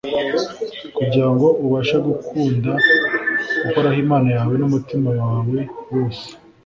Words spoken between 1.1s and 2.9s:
ngo ubashe gukunda